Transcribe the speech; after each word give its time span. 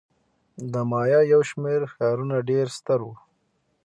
د 0.71 0.73
مایا 0.91 1.19
یو 1.33 1.41
شمېر 1.49 1.81
ښارونه 1.93 2.35
ډېر 2.49 2.65
ستر 2.77 2.99
وو. 3.05 3.15